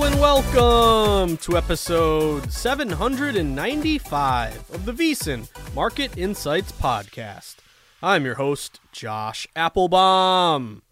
[0.00, 7.56] And welcome to episode 795 of the VSiN Market Insights Podcast.
[8.00, 10.82] I'm your host, Josh Appelbaum.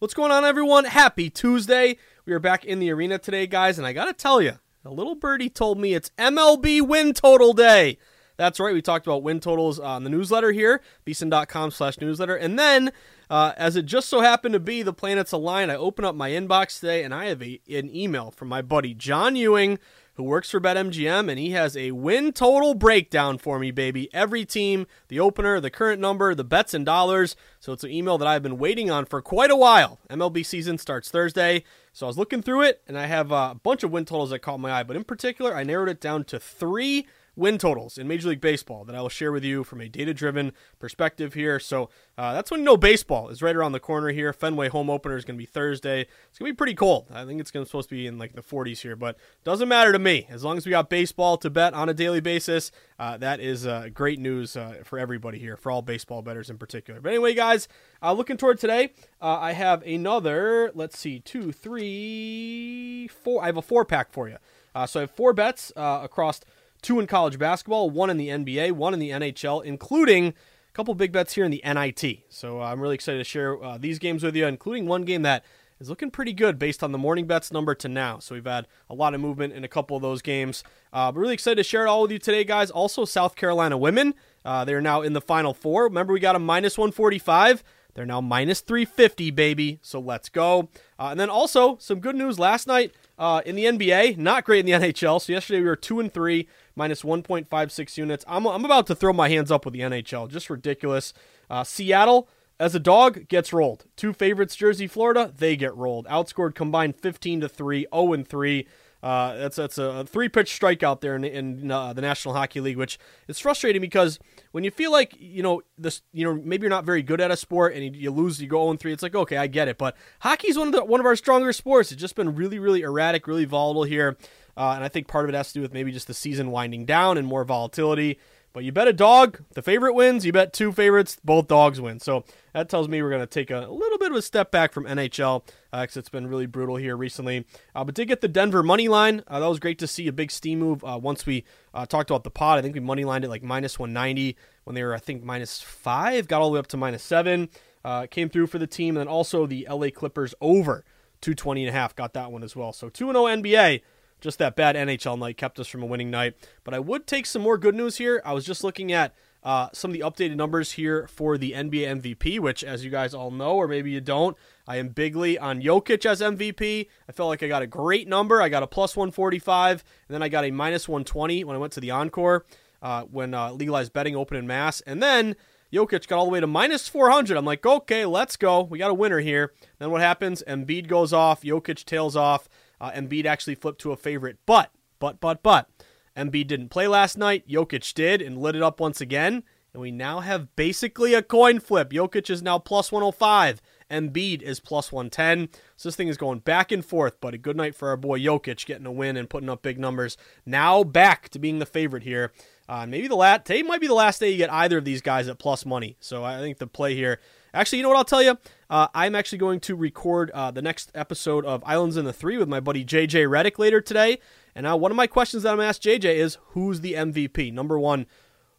[0.00, 0.84] What's going on, everyone?
[0.84, 1.96] Happy Tuesday.
[2.26, 5.14] We are back in the arena today, guys, and I gotta tell you, a little
[5.14, 7.98] birdie told me it's MLB win total day.
[8.36, 12.58] That's right, we talked about win totals on the newsletter here, vsin.com slash newsletter, and
[12.58, 12.92] then
[13.28, 15.70] uh, as it just so happened to be, the planets align.
[15.70, 18.94] I open up my inbox today and I have a, an email from my buddy
[18.94, 19.78] John Ewing,
[20.14, 24.08] who works for BetMGM, and he has a win total breakdown for me, baby.
[24.14, 27.36] Every team, the opener, the current number, the bets and dollars.
[27.60, 30.00] So it's an email that I've been waiting on for quite a while.
[30.08, 31.64] MLB season starts Thursday.
[31.92, 34.38] So I was looking through it, and I have a bunch of win totals that
[34.38, 38.08] caught my eye, but in particular, I narrowed it down to three win totals in
[38.08, 41.60] Major League Baseball that I will share with you from a data driven perspective here.
[41.60, 44.32] So uh, that's when know baseball is right around the corner here.
[44.32, 46.06] Fenway home opener is going to be Thursday.
[46.30, 47.06] It's going to be pretty cold.
[47.12, 49.68] I think it's going to supposed to be in like the 40s here, but doesn't
[49.68, 50.26] matter to me.
[50.30, 53.66] As long as we got baseball to bet on a daily basis, uh, that is
[53.66, 57.00] uh, great news uh, for everybody here, for all baseball bettors in particular.
[57.00, 57.68] But anyway, guys,
[58.02, 63.42] uh, looking toward today, uh, I have another, let's see, two, three, four.
[63.42, 64.38] I have a four pack for you.
[64.86, 66.40] so I have four bets across
[66.86, 70.94] two in college basketball, one in the NBA, one in the NHL, including a couple
[70.94, 72.20] big bets here in the NIT.
[72.28, 75.22] So uh, I'm really excited to share uh, these games with you, including one game
[75.22, 75.44] that
[75.80, 78.20] is looking pretty good based on the morning bets number to now.
[78.20, 80.62] So we've had a lot of movement in a couple of those games.
[80.92, 82.70] Uh, but really excited to share it all with you today, guys.
[82.70, 84.14] Also, South Carolina women.
[84.44, 85.84] Uh, they're now in the final four.
[85.84, 87.64] Remember, we got a minus 145.
[87.94, 89.80] They're now minus 350, baby.
[89.82, 90.68] So let's go.
[91.00, 94.18] Uh, and then also, some good news last night uh, in the NBA.
[94.18, 95.20] Not great in the NHL.
[95.20, 96.46] So yesterday we were 2 and 3
[96.76, 98.24] minus 1.56 units.
[98.28, 100.30] I'm, I'm about to throw my hands up with the NHL.
[100.30, 101.12] Just ridiculous.
[101.50, 102.28] Uh, Seattle,
[102.60, 103.86] as a dog, gets rolled.
[103.96, 106.06] Two favorites, Jersey, Florida, they get rolled.
[106.06, 108.68] Outscored combined 15 to 3, 0 and 3.
[109.02, 112.78] Uh, that's that's a three pitch strikeout there in, in uh, the National Hockey League,
[112.78, 112.98] which
[113.28, 114.18] is frustrating because
[114.52, 117.30] when you feel like you know this, you know maybe you're not very good at
[117.30, 118.92] a sport and you, you lose, you go 0 3.
[118.92, 121.14] It's like okay, I get it, but hockey is one of the one of our
[121.14, 121.92] stronger sports.
[121.92, 124.16] It's just been really really erratic, really volatile here.
[124.56, 126.50] Uh, and I think part of it has to do with maybe just the season
[126.50, 128.18] winding down and more volatility.
[128.56, 130.24] But you bet a dog, the favorite wins.
[130.24, 132.00] You bet two favorites, both dogs win.
[132.00, 132.24] So
[132.54, 134.86] that tells me we're going to take a, little bit of a step back from
[134.86, 137.44] NHL because uh, it's been really brutal here recently.
[137.74, 139.22] Uh, but did get the Denver money line.
[139.28, 141.44] Uh, that was great to see a big steam move uh, once we
[141.74, 142.58] uh, talked about the pod.
[142.58, 145.60] I think we money lined it like minus 190 when they were, I think, minus
[145.60, 147.50] five, got all the way up to minus seven.
[147.84, 148.96] Uh, came through for the team.
[148.96, 150.82] And then also the LA Clippers over
[151.20, 151.94] 220 and a half.
[151.94, 152.72] Got that one as well.
[152.72, 153.82] So 2 0 NBA.
[154.26, 156.34] Just that bad NHL night kept us from a winning night.
[156.64, 158.20] But I would take some more good news here.
[158.24, 159.14] I was just looking at
[159.44, 163.14] uh, some of the updated numbers here for the NBA MVP, which, as you guys
[163.14, 164.36] all know, or maybe you don't,
[164.66, 166.88] I am bigly on Jokic as MVP.
[167.08, 168.42] I felt like I got a great number.
[168.42, 171.72] I got a plus 145, and then I got a minus 120 when I went
[171.74, 172.46] to the encore
[172.82, 174.80] uh, when uh, legalized betting opened in mass.
[174.80, 175.36] And then
[175.72, 177.36] Jokic got all the way to minus 400.
[177.36, 178.62] I'm like, okay, let's go.
[178.62, 179.52] We got a winner here.
[179.78, 180.42] Then what happens?
[180.48, 181.42] Embiid goes off.
[181.42, 182.48] Jokic tails off.
[182.80, 185.68] Uh, Embiid actually flipped to a favorite, but, but, but, but,
[186.16, 187.46] Embiid didn't play last night.
[187.48, 189.42] Jokic did and lit it up once again.
[189.72, 191.90] and we now have basically a coin flip.
[191.90, 193.60] Jokic is now plus 105.
[193.90, 195.48] Embiid is plus 110.
[195.76, 198.18] So this thing is going back and forth, but a good night for our boy
[198.18, 200.16] Jokic getting a win and putting up big numbers.
[200.44, 202.32] Now back to being the favorite here.
[202.68, 205.02] Uh, maybe the last today might be the last day you get either of these
[205.02, 205.96] guys at plus money.
[206.00, 207.20] So I think the play here.
[207.56, 208.36] Actually, you know what I'll tell you?
[208.68, 212.36] Uh, I'm actually going to record uh, the next episode of Islands in the Three
[212.36, 214.18] with my buddy JJ Redick later today.
[214.54, 216.92] And now one of my questions that I'm going to ask JJ is who's the
[216.92, 217.54] MVP?
[217.54, 218.06] Number one,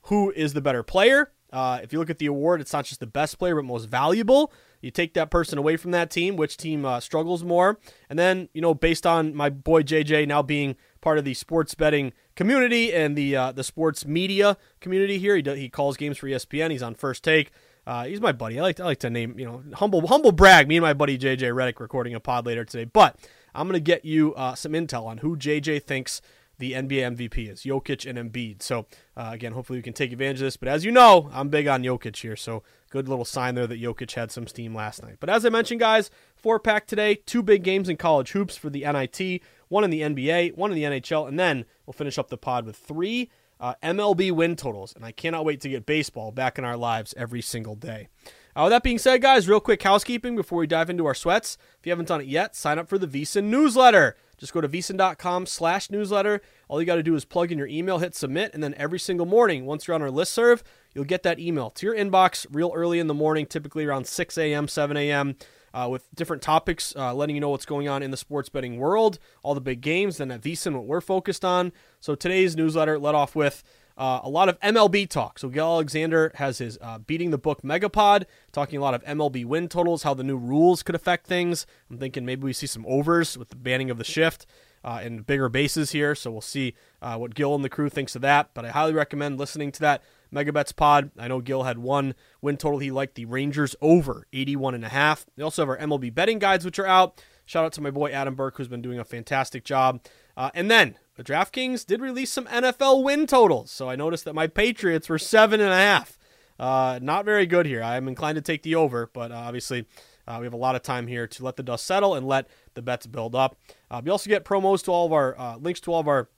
[0.04, 1.32] who is the better player?
[1.54, 3.86] Uh, if you look at the award, it's not just the best player, but most
[3.86, 4.52] valuable.
[4.82, 7.80] You take that person away from that team, which team uh, struggles more?
[8.10, 11.76] And then, you know, based on my boy JJ now being part of the sports
[11.76, 16.18] betting community and the uh, the sports media community here, he, do, he calls games
[16.18, 16.72] for ESPN.
[16.72, 17.52] He's on First Take.
[17.88, 18.60] Uh, he's my buddy.
[18.60, 20.68] I like to, I like to name you know humble humble brag.
[20.68, 22.84] Me and my buddy JJ Redick recording a pod later today.
[22.84, 23.18] But
[23.56, 26.22] I'm gonna get you uh, some intel on who JJ thinks
[26.58, 28.62] the NBA MVP is Jokic and Embiid.
[28.62, 30.58] So uh, again, hopefully we can take advantage of this.
[30.58, 33.82] But as you know, I'm big on Jokic here, so good little sign there that
[33.82, 35.16] Jokic had some steam last night.
[35.22, 38.70] But as I mentioned, guys, four pack today, two big games in college hoops for
[38.70, 42.28] the NIT, one in the NBA, one in the NHL, and then we'll finish up
[42.28, 44.94] the pod with three uh, MLB win totals.
[44.96, 48.10] And I cannot wait to get baseball back in our lives every single day.
[48.56, 51.58] Uh, with that being said, guys, real quick housekeeping before we dive into our sweats.
[51.80, 54.16] If you haven't done it yet, sign up for the VSiN newsletter.
[54.38, 56.42] Just go to vsin.com slash newsletter.
[56.68, 59.00] All you got to do is plug in your email, hit submit, and then every
[59.00, 60.64] single morning, once you're on our list serve,
[60.94, 64.38] you'll get that email to your inbox real early in the morning, typically around 6
[64.38, 65.36] a.m., 7 a.m.,
[65.74, 68.78] uh, with different topics, uh, letting you know what's going on in the sports betting
[68.78, 71.72] world, all the big games, then at VSiN, what we're focused on.
[72.00, 73.64] So today's newsletter led off with
[73.98, 75.40] uh, a lot of MLB talk.
[75.40, 79.46] So Gill Alexander has his uh, Beating the Book Megapod, talking a lot of MLB
[79.46, 81.66] win totals, how the new rules could affect things.
[81.90, 84.46] I'm thinking maybe we see some overs with the banning of the shift
[84.84, 86.14] uh, and bigger bases here.
[86.14, 88.52] So we'll see uh, what Gill and the crew thinks of that.
[88.54, 90.04] But I highly recommend listening to that
[90.34, 91.12] Megabets pod.
[91.18, 92.80] I know Gill had one win total.
[92.80, 95.26] He liked the Rangers over 81 and a half.
[95.36, 97.22] We also have our MLB betting guides, which are out.
[97.46, 100.02] Shout out to my boy Adam Burke, who's been doing a fantastic job.
[100.36, 103.72] Uh, and then the DraftKings did release some NFL win totals.
[103.72, 106.18] So I noticed that my Patriots were seven and a half.
[106.60, 107.82] Uh, not very good here.
[107.82, 109.86] I'm inclined to take the over, but uh, obviously
[110.28, 112.50] uh, we have a lot of time here to let the dust settle and let
[112.74, 113.58] the bets build up.
[113.90, 116.30] Uh, we also get promos to all of our uh, links to all of our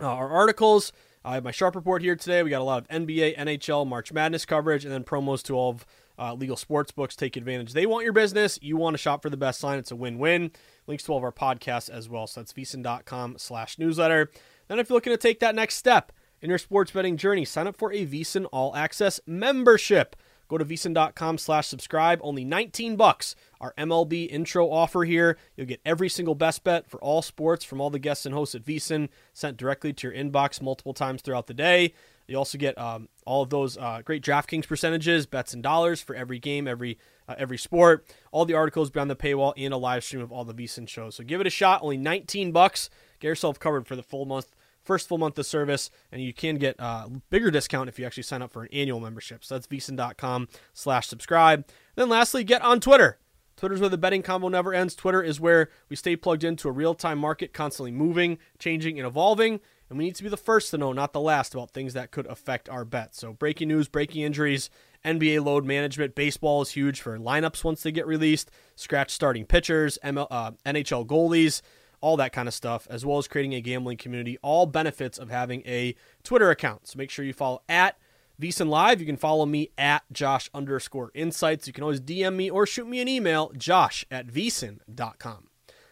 [0.00, 0.92] uh, our articles.
[1.26, 2.44] I have my sharp report here today.
[2.44, 5.70] We got a lot of NBA, NHL, March Madness coverage, and then promos to all
[5.70, 5.86] of
[6.16, 7.16] uh, legal sports books.
[7.16, 7.72] Take advantage.
[7.72, 8.60] They want your business.
[8.62, 9.80] You want to shop for the best line.
[9.80, 10.52] It's a win-win.
[10.86, 12.28] Links to all of our podcasts as well.
[12.28, 14.30] So that's vsin.com slash newsletter.
[14.68, 17.66] Then if you're looking to take that next step in your sports betting journey, sign
[17.66, 20.14] up for a VSiN All Access membership.
[20.48, 22.20] Go to vsin.com slash subscribe.
[22.22, 23.34] Only 19 bucks.
[23.60, 25.36] Our MLB intro offer here.
[25.56, 28.54] You'll get every single best bet for all sports from all the guests and hosts
[28.54, 31.94] at VSiN sent directly to your inbox multiple times throughout the day.
[32.26, 36.16] You also get um, all of those uh, great DraftKings percentages, bets and dollars for
[36.16, 36.98] every game, every
[37.28, 38.04] uh, every sport.
[38.32, 41.14] All the articles beyond the paywall and a live stream of all the VSiN shows.
[41.14, 41.82] So give it a shot.
[41.82, 42.90] Only 19 bucks.
[43.20, 44.55] Get yourself covered for the full month
[44.86, 48.22] first full month of service, and you can get a bigger discount if you actually
[48.22, 49.44] sign up for an annual membership.
[49.44, 51.66] So that's vsin.com slash subscribe.
[51.96, 53.18] Then lastly, get on Twitter.
[53.56, 54.94] Twitter's where the betting combo never ends.
[54.94, 59.60] Twitter is where we stay plugged into a real-time market constantly moving, changing, and evolving.
[59.88, 62.10] And we need to be the first to know, not the last, about things that
[62.10, 63.18] could affect our bets.
[63.18, 64.68] So breaking news, breaking injuries,
[65.04, 66.14] NBA load management.
[66.14, 68.50] Baseball is huge for lineups once they get released.
[68.74, 71.62] Scratch starting pitchers, ML, uh, NHL goalies
[72.00, 74.38] all that kind of stuff, as well as creating a gambling community.
[74.42, 76.86] All benefits of having a Twitter account.
[76.88, 77.98] So make sure you follow at
[78.40, 79.00] VSiN Live.
[79.00, 81.66] You can follow me at Josh underscore insights.
[81.66, 85.48] You can always DM me or shoot me an email, josh at vsin.com.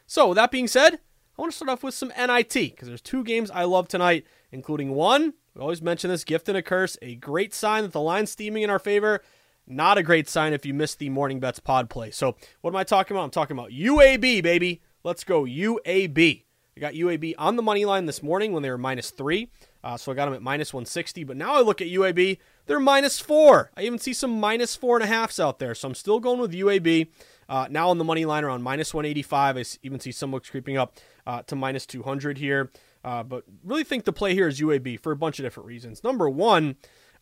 [0.07, 3.01] So, with that being said, I want to start off with some NIT because there's
[3.01, 5.35] two games I love tonight, including one.
[5.55, 8.63] We always mention this gift and a curse, a great sign that the line's steaming
[8.63, 9.23] in our favor.
[9.67, 12.11] Not a great sign if you missed the morning bets pod play.
[12.11, 13.25] So, what am I talking about?
[13.25, 14.83] I'm talking about UAB, baby.
[15.05, 16.45] Let's go UAB.
[16.77, 19.51] I got UAB on the money line this morning when they were minus three.
[19.85, 21.25] Uh, so I got them at minus 160.
[21.25, 23.71] But now I look at UAB, they're minus four.
[23.77, 25.75] I even see some minus four and a halfs out there.
[25.75, 27.09] So I'm still going with UAB.
[27.51, 29.59] Uh, now on the money line around minus 185.
[29.59, 30.97] I even see some books creeping up
[31.27, 32.71] uh, to minus 200 here.
[33.05, 36.03] Uh, but really think the play here is UAB for a bunch of different reasons.
[36.03, 36.77] Number one,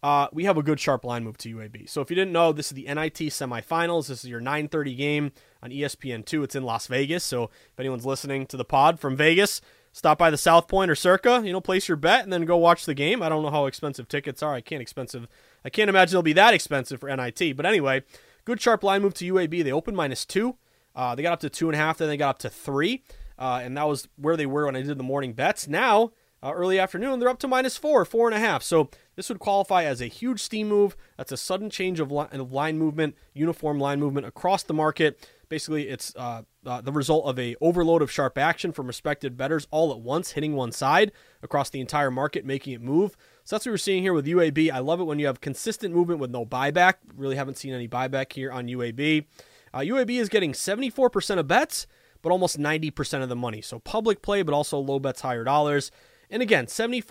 [0.04, 1.88] uh, we have a good sharp line move to UAB.
[1.88, 4.06] So if you didn't know, this is the NIT semifinals.
[4.06, 5.32] This is your 9:30 game
[5.62, 6.44] on ESPN2.
[6.44, 7.24] It's in Las Vegas.
[7.24, 9.60] So if anyone's listening to the pod from Vegas,
[9.92, 12.56] stop by the South Point or Circa, you know, place your bet and then go
[12.56, 13.22] watch the game.
[13.22, 14.54] I don't know how expensive tickets are.
[14.54, 15.28] I can't expensive.
[15.64, 17.56] I can't imagine they'll be that expensive for NIT.
[17.56, 18.02] But anyway,
[18.44, 19.62] good sharp line move to UAB.
[19.62, 20.56] They opened minus two.
[20.94, 21.98] Uh, they got up to two and a half.
[21.98, 23.02] Then they got up to three,
[23.38, 25.66] uh, and that was where they were when I did the morning bets.
[25.66, 28.62] Now uh, early afternoon, they're up to minus four, four and a half.
[28.62, 30.96] So this would qualify as a huge steam move.
[31.16, 35.28] That's a sudden change of, of line movement, uniform line movement across the market.
[35.52, 39.68] Basically, it's uh, uh, the result of a overload of sharp action from respected bettors
[39.70, 43.18] all at once, hitting one side across the entire market, making it move.
[43.44, 44.70] So that's what we're seeing here with UAB.
[44.70, 46.94] I love it when you have consistent movement with no buyback.
[47.14, 49.26] Really haven't seen any buyback here on UAB.
[49.74, 51.86] Uh, UAB is getting 74% of bets,
[52.22, 53.60] but almost 90% of the money.
[53.60, 55.90] So public play, but also low bets, higher dollars.
[56.32, 57.04] And again, 74%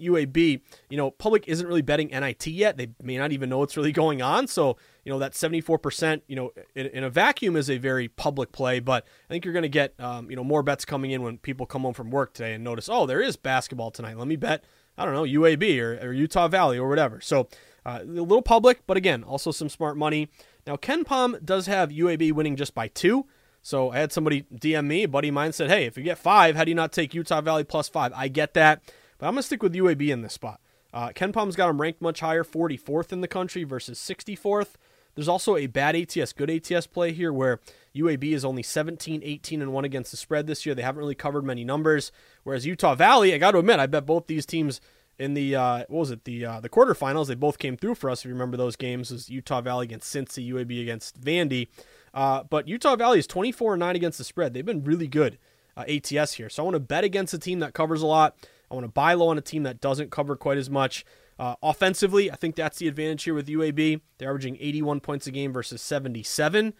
[0.00, 2.78] UAB, you know, public isn't really betting NIT yet.
[2.78, 4.46] They may not even know what's really going on.
[4.46, 8.52] So, you know, that 74%, you know, in, in a vacuum is a very public
[8.52, 11.22] play, but I think you're going to get, um, you know, more bets coming in
[11.22, 14.16] when people come home from work today and notice, oh, there is basketball tonight.
[14.16, 14.64] Let me bet,
[14.96, 17.20] I don't know, UAB or, or Utah Valley or whatever.
[17.20, 17.48] So,
[17.84, 20.30] uh, a little public, but again, also some smart money.
[20.66, 23.26] Now, KenPom does have UAB winning just by two.
[23.64, 26.18] So I had somebody DM me, a buddy of mine said, Hey, if you get
[26.18, 28.12] five, how do you not take Utah Valley plus five?
[28.14, 28.82] I get that,
[29.16, 30.60] but I'm going to stick with UAB in this spot.
[30.92, 34.74] Uh, KenPom's got them ranked much higher, 44th in the country versus 64th.
[35.14, 37.58] There's also a bad ATS, good ATS play here where
[37.96, 40.74] UAB is only 17, 18, and 1 against the spread this year.
[40.74, 42.12] They haven't really covered many numbers.
[42.42, 44.82] Whereas Utah Valley, I got to admit, I bet both these teams
[45.18, 48.10] in the uh, what was it the uh, the quarterfinals they both came through for
[48.10, 51.68] us if you remember those games was Utah Valley against Cincy UAB against Vandy
[52.14, 54.54] uh, but Utah Valley is 24 9 against the spread.
[54.54, 55.38] They've been really good
[55.76, 56.48] uh, ATS here.
[56.48, 58.36] So I want to bet against a team that covers a lot.
[58.70, 61.04] I want to buy low on a team that doesn't cover quite as much.
[61.38, 64.00] Uh, offensively, I think that's the advantage here with UAB.
[64.18, 66.74] They're averaging 81 points a game versus 77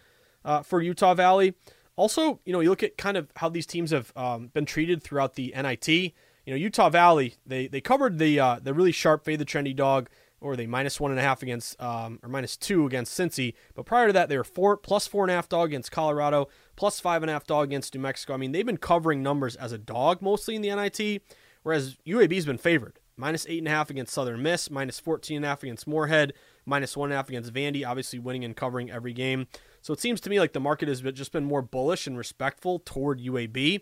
[0.45, 1.53] uh, for Utah Valley.
[1.97, 5.03] Also, you know, you look at kind of how these teams have um, been treated
[5.03, 5.87] throughout the NIT.
[5.87, 6.13] You
[6.47, 10.09] know, Utah Valley, they they covered the uh, the really sharp fade the trendy dog
[10.41, 13.53] or they minus one and a half against um, or minus two against Cincy.
[13.73, 16.47] But prior to that, they were four plus four and a half dog against Colorado,
[16.75, 18.33] plus five and a half dog against New Mexico.
[18.33, 21.21] I mean, they've been covering numbers as a dog mostly in the NIT,
[21.63, 22.99] whereas UAB's been favored.
[23.17, 26.33] Minus eight and a half against Southern Miss, minus 14 and a half against Morehead,
[26.65, 29.47] minus one and a half against Vandy, obviously winning and covering every game.
[29.81, 32.79] So it seems to me like the market has just been more bullish and respectful
[32.79, 33.81] toward UAB.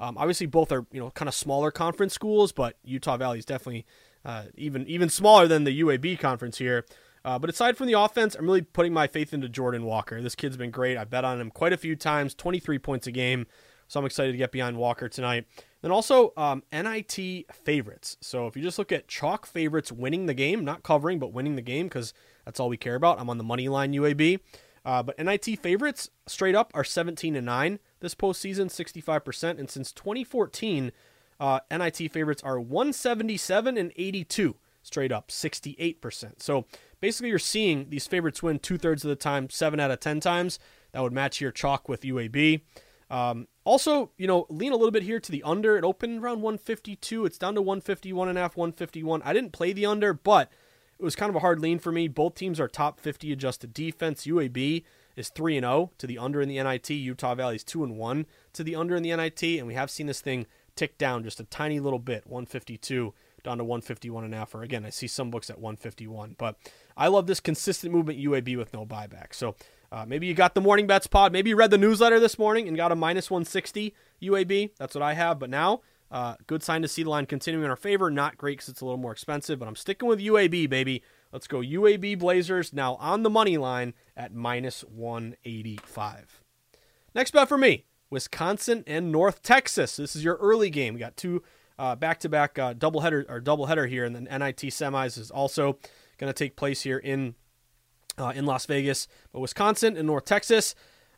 [0.00, 3.44] Um, obviously, both are you know kind of smaller conference schools, but Utah Valley is
[3.44, 3.84] definitely
[4.24, 6.84] uh, even even smaller than the UAB conference here.
[7.24, 10.22] Uh, but aside from the offense, I'm really putting my faith into Jordan Walker.
[10.22, 10.96] This kid's been great.
[10.96, 13.46] I bet on him quite a few times, 23 points a game.
[13.88, 15.46] So I'm excited to get behind Walker tonight.
[15.82, 18.16] Then also um, NIT favorites.
[18.20, 21.56] So if you just look at chalk favorites winning the game, not covering, but winning
[21.56, 23.20] the game, because that's all we care about.
[23.20, 24.38] I'm on the money line UAB.
[24.84, 29.58] Uh, but NIT favorites straight up are 17 and 9 this postseason, 65%.
[29.58, 30.92] And since 2014,
[31.40, 36.42] uh, NIT favorites are 177 and 82, straight up 68%.
[36.42, 36.66] So
[37.00, 40.20] basically, you're seeing these favorites win two thirds of the time, seven out of 10
[40.20, 40.58] times.
[40.92, 42.60] That would match your chalk with UAB.
[43.10, 45.76] Um, also, you know, lean a little bit here to the under.
[45.76, 47.24] It opened around 152.
[47.24, 49.22] It's down to 151 and a half, 151.
[49.22, 50.50] I didn't play the under, but
[50.98, 52.06] it was kind of a hard lean for me.
[52.06, 54.26] Both teams are top 50 adjusted defense.
[54.26, 54.84] UAB
[55.16, 56.90] is 3 and 0 to the under in the NIT.
[56.90, 59.90] Utah Valley is 2 and 1 to the under in the NIT, and we have
[59.90, 60.46] seen this thing
[60.76, 64.54] tick down just a tiny little bit, 152 down to 151 and a half.
[64.54, 66.36] Or again, I see some books at 151.
[66.38, 66.56] But
[66.96, 69.32] I love this consistent movement UAB with no buyback.
[69.32, 69.54] So
[69.92, 71.32] uh, maybe you got the morning bets pod.
[71.32, 74.70] Maybe you read the newsletter this morning and got a minus 160 UAB.
[74.78, 75.38] That's what I have.
[75.38, 78.10] But now, uh, good sign to see the line continuing in our favor.
[78.10, 81.02] Not great because it's a little more expensive, but I'm sticking with UAB, baby.
[81.32, 86.42] Let's go UAB Blazers now on the money line at minus 185.
[87.14, 89.96] Next bet for me Wisconsin and North Texas.
[89.96, 90.94] This is your early game.
[90.94, 91.42] We got two
[91.78, 95.78] uh, back-to-back uh, doubleheader or doubleheader here, and then NIT semis is also
[96.18, 97.34] going to take place here in
[98.18, 99.08] uh, in Las Vegas.
[99.32, 100.74] But Wisconsin and North Texas,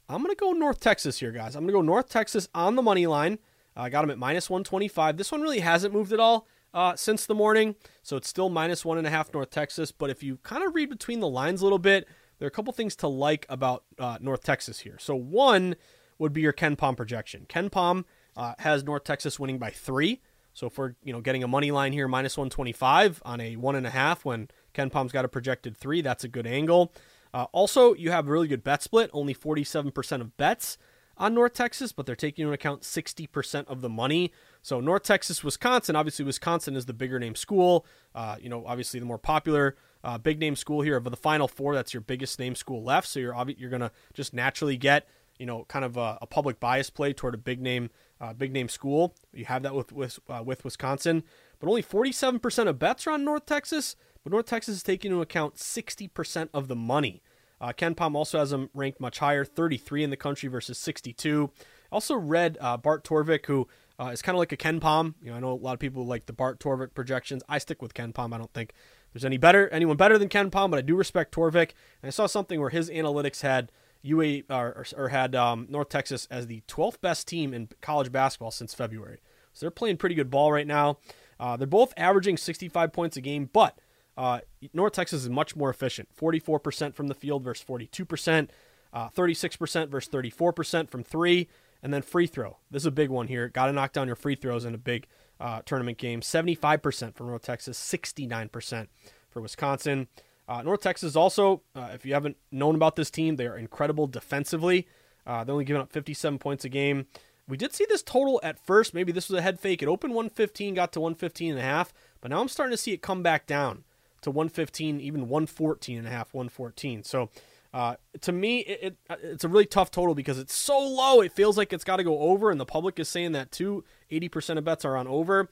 [0.08, 1.56] I'm going to go North Texas here, guys.
[1.56, 3.38] I'm going to go North Texas on the money line.
[3.74, 5.16] I got them at minus 125.
[5.16, 8.84] This one really hasn't moved at all uh, since the morning, so it's still minus
[8.84, 9.90] one and a half North Texas.
[9.92, 12.06] But if you kind of read between the lines a little bit,
[12.38, 14.98] there are a couple things to like about uh, North Texas here.
[14.98, 15.76] So one
[16.22, 17.46] would be your KenPom projection.
[17.48, 18.04] KenPom
[18.36, 20.22] uh, has North Texas winning by three.
[20.54, 23.74] So if we're you know getting a money line here minus 125 on a one
[23.74, 26.92] and a half when KenPom's got a projected three, that's a good angle.
[27.34, 30.76] Uh, also, you have really good bet split, only 47% of bets
[31.16, 34.32] on North Texas, but they're taking into account 60% of the money.
[34.60, 37.86] So North Texas, Wisconsin, obviously Wisconsin is the bigger name school.
[38.14, 41.48] Uh, you know, obviously the more popular uh, big name school here of the final
[41.48, 41.74] four.
[41.74, 43.08] That's your biggest name school left.
[43.08, 45.06] So you're you're gonna just naturally get
[45.38, 48.52] you know, kind of a, a public bias play toward a big name, uh, big
[48.52, 49.14] name school.
[49.32, 51.24] You have that with with, uh, with Wisconsin,
[51.58, 53.96] but only 47% of bets are on North Texas.
[54.22, 57.22] But North Texas is taking into account 60% of the money.
[57.60, 61.50] Uh, KenPom also has them ranked much higher, 33 in the country versus 62.
[61.90, 63.68] Also read uh, Bart Torvik, who
[64.00, 65.14] uh, is kind of like a KenPom.
[65.22, 67.42] You know, I know a lot of people like the Bart Torvik projections.
[67.48, 68.34] I stick with KenPom.
[68.34, 68.72] I don't think
[69.12, 71.70] there's any better anyone better than KenPom, but I do respect Torvik.
[72.02, 73.70] And I saw something where his analytics had
[74.02, 78.50] UA or, or had um, North Texas as the 12th best team in college basketball
[78.50, 79.20] since February.
[79.52, 80.98] So they're playing pretty good ball right now.
[81.38, 83.78] Uh, they're both averaging 65 points a game, but
[84.16, 84.40] uh,
[84.72, 88.48] North Texas is much more efficient 44% from the field versus 42%,
[88.92, 91.48] uh, 36% versus 34% from three,
[91.82, 92.58] and then free throw.
[92.70, 93.48] This is a big one here.
[93.48, 95.06] Got to knock down your free throws in a big
[95.40, 96.20] uh, tournament game.
[96.20, 98.88] 75% for North Texas, 69%
[99.30, 100.08] for Wisconsin.
[100.48, 104.06] Uh, North Texas also, uh, if you haven't known about this team, they are incredible
[104.06, 104.86] defensively.
[105.26, 107.06] Uh, they're only giving up 57 points a game.
[107.48, 108.94] We did see this total at first.
[108.94, 109.82] Maybe this was a head fake.
[109.82, 112.92] It opened 115, got to 115 and a half, but now I'm starting to see
[112.92, 113.84] it come back down
[114.22, 117.04] to 115, even 114 and a half, 114.
[117.04, 117.30] So
[117.74, 121.20] uh, to me, it, it, uh, it's a really tough total because it's so low.
[121.20, 123.84] It feels like it's got to go over, and the public is saying that too.
[124.10, 125.48] 80% of bets are on over.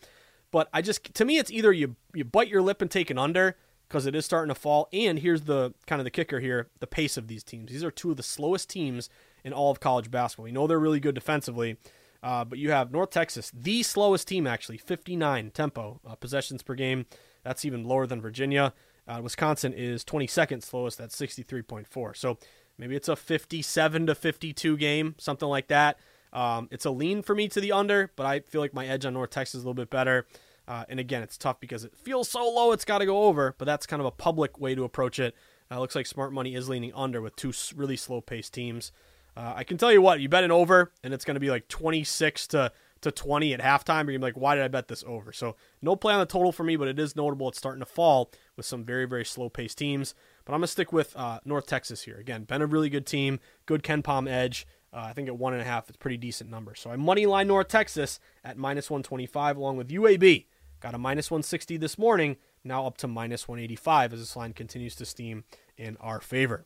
[0.50, 3.18] But I just, to me, it's either you you bite your lip and take an
[3.18, 3.56] under
[3.90, 4.88] because it is starting to fall.
[4.92, 7.72] And here's the kind of the kicker here: the pace of these teams.
[7.72, 9.10] These are two of the slowest teams
[9.44, 10.44] in all of college basketball.
[10.44, 11.76] We know they're really good defensively,
[12.22, 16.74] uh, but you have North Texas, the slowest team actually, 59 tempo uh, possessions per
[16.74, 17.06] game.
[17.42, 18.74] That's even lower than Virginia.
[19.08, 22.16] Uh, Wisconsin is 22nd slowest at 63.4.
[22.16, 22.38] So
[22.78, 25.98] maybe it's a 57 to 52 game, something like that.
[26.32, 29.04] Um, it's a lean for me to the under, but I feel like my edge
[29.04, 30.26] on North Texas is a little bit better.
[30.70, 33.56] Uh, and again, it's tough because it feels so low, it's got to go over,
[33.58, 35.34] but that's kind of a public way to approach it.
[35.68, 38.92] Uh, looks like Smart Money is leaning under with two really slow paced teams.
[39.36, 41.50] Uh, I can tell you what, you bet an over, and it's going to be
[41.50, 45.32] like 26 to to 20 at halftime, you're like, why did I bet this over?
[45.32, 47.86] So no play on the total for me, but it is notable it's starting to
[47.86, 50.14] fall with some very, very slow paced teams.
[50.44, 52.18] But I'm going to stick with uh, North Texas here.
[52.18, 54.66] Again, been a really good team, good KenPom edge.
[54.92, 56.74] Uh, I think at one and a half, it's pretty decent number.
[56.74, 60.46] So I money line North Texas at minus 125, along with UAB.
[60.80, 64.94] Got a minus 160 this morning, now up to minus 185 as this line continues
[64.96, 65.44] to steam
[65.76, 66.64] in our favor.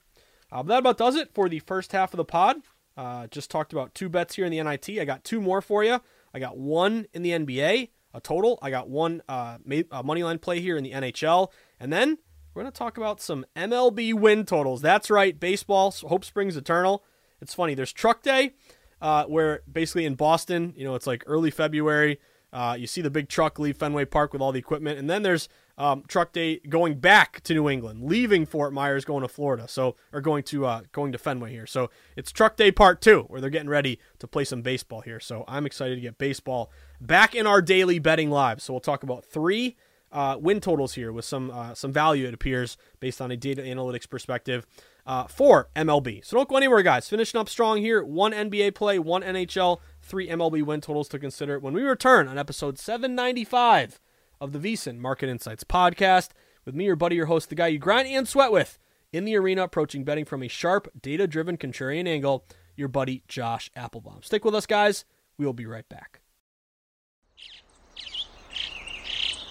[0.52, 2.58] Uh, but that about does it for the first half of the pod.
[2.96, 4.88] Uh, just talked about two bets here in the NIT.
[5.00, 6.00] I got two more for you.
[6.32, 8.58] I got one in the NBA, a total.
[8.62, 9.58] I got one uh,
[10.04, 11.50] money line play here in the NHL.
[11.80, 12.18] And then
[12.54, 14.80] we're going to talk about some MLB win totals.
[14.80, 17.02] That's right, baseball, Hope Springs Eternal.
[17.40, 18.52] It's funny, there's Truck Day,
[19.00, 22.20] uh, where basically in Boston, you know, it's like early February.
[22.54, 24.96] Uh, you see the big truck leave Fenway Park with all the equipment.
[24.96, 29.22] And then there's um, truck day going back to New England, leaving Fort Myers, going
[29.22, 29.66] to Florida.
[29.66, 31.66] So, or going to uh, going to Fenway here.
[31.66, 35.18] So it's truck day part two, where they're getting ready to play some baseball here.
[35.18, 38.62] So I'm excited to get baseball back in our daily betting lives.
[38.62, 39.76] So we'll talk about three
[40.14, 43.62] uh, win totals here with some uh, some value it appears based on a data
[43.62, 44.64] analytics perspective
[45.06, 46.24] uh, for MLB.
[46.24, 47.08] So don't go anywhere, guys.
[47.08, 48.02] Finishing up strong here.
[48.04, 52.38] One NBA play, one NHL, three MLB win totals to consider when we return on
[52.38, 54.00] episode 795
[54.40, 56.30] of the VSiN Market Insights podcast
[56.64, 58.78] with me, your buddy, your host, the guy you grind and sweat with
[59.12, 62.44] in the arena, approaching betting from a sharp, data driven contrarian angle,
[62.76, 64.24] your buddy, Josh Appelbaum.
[64.24, 65.04] Stick with us, guys.
[65.38, 66.20] We will be right back.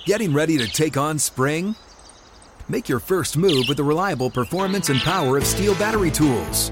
[0.06, 1.76] Getting ready to take on spring?
[2.68, 6.72] Make your first move with the reliable performance and power of STIHL battery tools.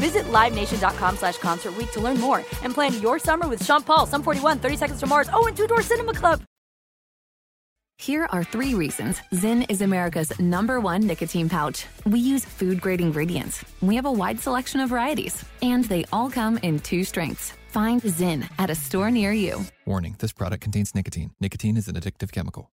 [0.00, 4.06] Visit LiveNation.com slash Concert Week to learn more and plan your summer with Sean Paul,
[4.06, 6.42] Sum 41, 30 Seconds to Mars, oh, and Two Door Cinema Club.
[7.98, 11.84] Here are three reasons Zyn is America's number one nicotine pouch.
[12.06, 13.62] We use food grade ingredients.
[13.82, 18.02] We have a wide selection of varieties, and they all come in two strengths Find
[18.02, 19.64] Zyn at a store near you.
[19.86, 21.30] Warning this product contains nicotine.
[21.40, 22.70] Nicotine is an addictive chemical.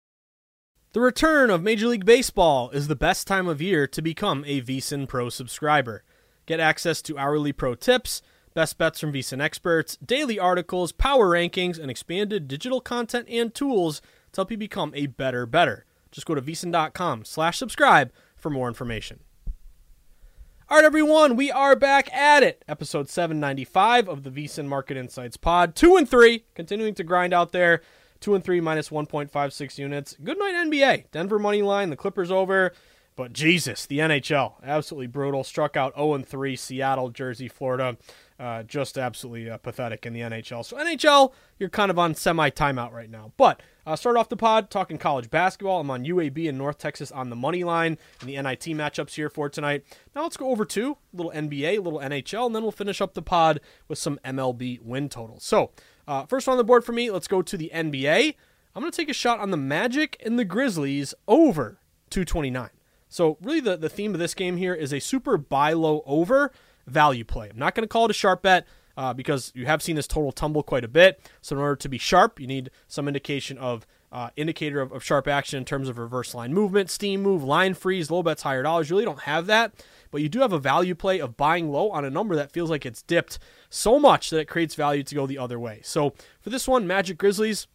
[0.92, 4.62] The return of Major League Baseball is the best time of year to become a
[4.62, 6.02] VSiN Pro subscriber.
[6.48, 8.22] Get access to hourly pro tips,
[8.54, 14.00] best bets from VSiN experts, daily articles, power rankings, and expanded digital content and tools
[14.32, 15.84] to help you become a better better.
[16.10, 19.20] Just go to VSiN.com slash subscribe for more information.
[20.70, 22.64] All right, everyone, we are back at it.
[22.66, 25.74] Episode 795 of the VSiN Market Insights Pod.
[25.74, 27.82] Two and three, continuing to grind out there.
[28.20, 30.16] Two and three minus 1.56 units.
[30.24, 31.10] Good night, NBA.
[31.10, 31.90] Denver money line.
[31.90, 32.72] The Clippers over.
[33.18, 35.42] But Jesus, the NHL, absolutely brutal.
[35.42, 37.96] Struck out 0 and 3, Seattle, Jersey, Florida.
[38.38, 40.64] Uh, just absolutely uh, pathetic in the NHL.
[40.64, 43.32] So, NHL, you're kind of on semi timeout right now.
[43.36, 45.80] But uh, start off the pod talking college basketball.
[45.80, 49.28] I'm on UAB in North Texas on the money line and the NIT matchups here
[49.28, 49.82] for tonight.
[50.14, 53.00] Now let's go over to a little NBA, a little NHL, and then we'll finish
[53.00, 55.42] up the pod with some MLB win totals.
[55.42, 55.72] So,
[56.06, 58.36] uh, first on the board for me, let's go to the NBA.
[58.76, 62.70] I'm going to take a shot on the Magic and the Grizzlies over 229.
[63.08, 66.52] So, really, the, the theme of this game here is a super buy low over
[66.86, 67.48] value play.
[67.50, 68.66] I'm not going to call it a sharp bet
[68.96, 71.20] uh, because you have seen this total tumble quite a bit.
[71.40, 75.04] So in order to be sharp, you need some indication of uh, indicator of, of,
[75.04, 78.62] sharp action in terms of reverse line movement, steam move, line freeze, low bets, higher
[78.62, 78.88] dollars.
[78.88, 81.90] You really don't have that, but you do have a value play of buying low
[81.90, 85.14] on a number that feels like it's dipped so much that it creates value to
[85.14, 85.80] go the other way.
[85.84, 87.66] So for this one, Magic Grizzlies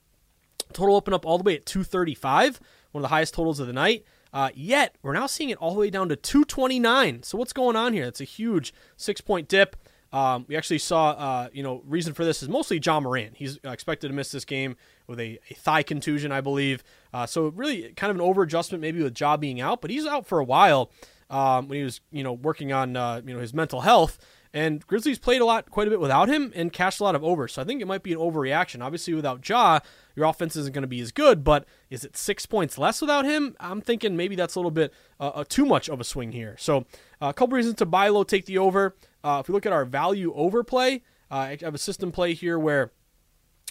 [0.74, 2.60] total open up all the way at 235,
[2.92, 4.04] one of the highest totals of the night.
[4.34, 7.24] Uh, yet we're now seeing it all the way down to 229.
[7.24, 8.06] So what's going on here?
[8.06, 9.76] That's a huge six point dip.
[10.12, 13.36] Um, we actually saw, uh, you know, reason for this is mostly Ja Morant.
[13.36, 14.76] He's uh, expected to miss this game
[15.08, 16.84] with a, a thigh contusion, I believe.
[17.12, 20.06] Uh, so really, kind of an over adjustment maybe with Ja being out, but he's
[20.06, 20.92] out for a while
[21.32, 24.20] um, when he was, you know, working on, uh, you know, his mental health.
[24.54, 27.24] And Grizzlies played a lot, quite a bit without him, and cashed a lot of
[27.24, 27.54] overs.
[27.54, 28.84] So I think it might be an overreaction.
[28.84, 29.80] Obviously, without Ja,
[30.16, 31.44] your offense isn't going to be as good.
[31.44, 33.56] But is it six points less without him?
[33.60, 36.56] I'm thinking maybe that's a little bit uh, uh too much of a swing here.
[36.60, 36.86] So
[37.20, 38.96] uh, a couple reasons to buy low, take the over.
[39.24, 42.60] Uh, if we look at our value overplay, uh, I have a system play here
[42.60, 42.92] where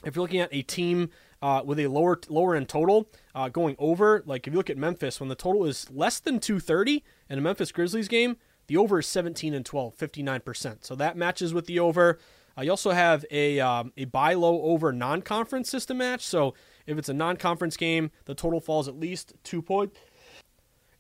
[0.05, 3.77] if you're looking at a team uh, with a lower lower end total uh, going
[3.79, 7.39] over, like if you look at Memphis, when the total is less than 230 in
[7.39, 8.37] a Memphis Grizzlies game,
[8.73, 10.79] the over is 17 and 12, 59%.
[10.81, 12.19] So that matches with the over.
[12.57, 16.25] Uh, you also have a um, a buy low over non conference system match.
[16.25, 16.55] So
[16.87, 19.99] if it's a non conference game, the total falls at least two points.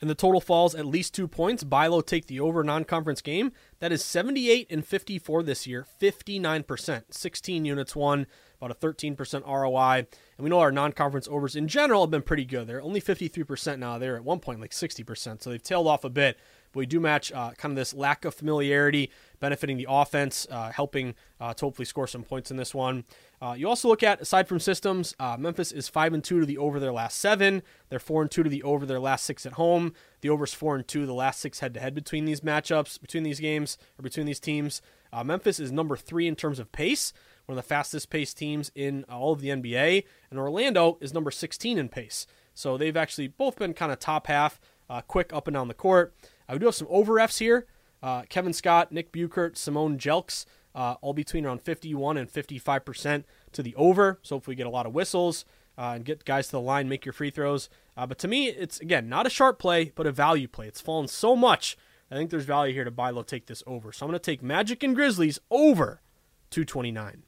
[0.02, 1.62] And the total falls at least two points.
[1.64, 3.52] Buy low, take the over non conference game.
[3.78, 7.04] That is 78 and 54 this year, 59%.
[7.10, 8.26] 16 units won,
[8.60, 9.98] about a 13% ROI.
[9.98, 10.08] And
[10.38, 12.66] we know our non conference overs in general have been pretty good.
[12.66, 13.96] They're only 53% now.
[13.96, 15.42] They're at one point like 60%.
[15.42, 16.36] So they've tailed off a bit.
[16.72, 19.10] But we do match uh, kind of this lack of familiarity
[19.42, 23.04] benefiting the offense, uh, helping uh, to hopefully score some points in this one.
[23.40, 26.46] Uh, you also look at aside from systems, uh, Memphis is five and two to
[26.46, 27.62] the over their last seven.
[27.88, 29.94] They're four and two to the over their last six at home.
[30.20, 33.00] The over is four and two the last six head to head between these matchups,
[33.00, 34.80] between these games or between these teams.
[35.12, 37.12] Uh, Memphis is number three in terms of pace,
[37.46, 41.32] one of the fastest paced teams in all of the NBA, and Orlando is number
[41.32, 42.28] 16 in pace.
[42.54, 44.60] So they've actually both been kind of top half,
[45.08, 46.14] quick up and down the court.
[46.48, 47.66] I do have some over Fs here.
[48.02, 53.62] Uh, Kevin Scott, Nick Buchert, Simone Jelks, uh, all between around 51 and 55% to
[53.62, 54.18] the over.
[54.22, 55.44] So if we get a lot of whistles
[55.78, 57.68] uh, and get guys to the line, make your free throws.
[57.96, 60.66] Uh, but to me, it's again not a sharp play, but a value play.
[60.66, 61.76] It's fallen so much.
[62.10, 63.90] I think there's value here to buy low, take this over.
[63.92, 66.02] So I'm going to take Magic and Grizzlies over
[66.50, 67.22] 229.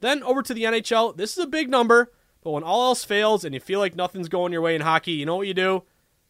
[0.00, 1.16] Then over to the NHL.
[1.16, 4.28] This is a big number, but when all else fails and you feel like nothing's
[4.28, 5.82] going your way in hockey, you know what you do?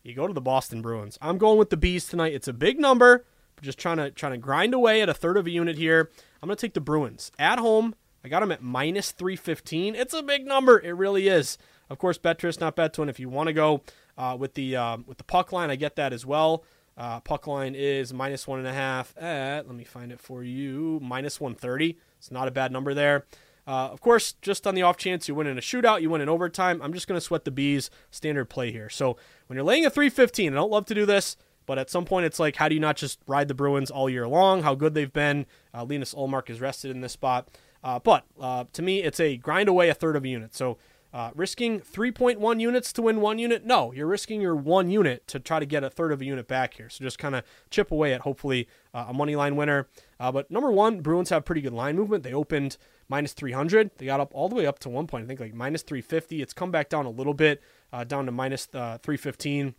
[0.05, 1.19] You go to the Boston Bruins.
[1.21, 2.35] I'm going with the Bees tonight.
[2.35, 3.25] It's a big number,
[3.57, 6.11] but just trying to trying to grind away at a third of a unit here.
[6.43, 7.95] I'm going to take the Bruins at home.
[8.23, 9.95] I got them at minus 315.
[9.95, 10.79] It's a big number.
[10.79, 11.59] It really is.
[11.91, 13.09] Of course, Betris, not Betwin.
[13.09, 13.83] If you want to go
[14.17, 16.65] uh, with the um, with the puck line, I get that as well.
[16.97, 19.67] Uh, puck line is minus one and a half at.
[19.67, 21.01] Let me find it for you.
[21.03, 21.99] Minus 130.
[22.19, 23.25] It's not a bad number there.
[23.67, 26.21] Uh, of course, just on the off chance you win in a shootout, you win
[26.21, 28.91] in overtime, I'm just going to sweat the bees standard play here.
[28.91, 32.05] So when you're laying a 315, I don't love to do this, but at some
[32.05, 34.63] point it's like, how do you not just ride the Bruins all year long?
[34.63, 35.47] How good they've been.
[35.73, 37.49] Uh, Linus Ullmark is rested in this spot.
[37.83, 40.55] Uh, but uh, to me, it's a grind away a third of a unit.
[40.55, 40.77] So
[41.13, 43.65] uh, risking 3.1 units to win one unit?
[43.65, 46.49] No, you're risking your one unit to try to get a third of a unit
[46.49, 46.91] back here.
[46.91, 49.87] So just kind of chip away at hopefully uh, a money line winner.
[50.19, 52.25] But number one, Bruins have pretty good line movement.
[52.25, 53.91] They opened minus 300.
[53.99, 56.43] They got up all the way up to one point, I think like minus 350.
[56.43, 57.63] It's come back down a little bit,
[57.93, 59.75] uh, down to minus, uh, 315.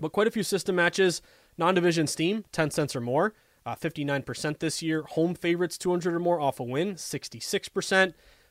[0.00, 1.22] But quite a few system matches.
[1.58, 3.34] Non division Steam, 10 cents or more.
[3.66, 5.02] uh, 59% this year.
[5.02, 8.08] Home favorites 200 or more off a win, 66%.